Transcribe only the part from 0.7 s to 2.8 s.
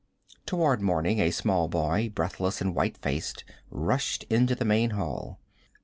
morning a small boy, breathless and